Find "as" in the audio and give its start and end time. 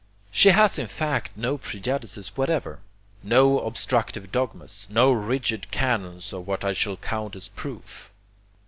7.35-7.49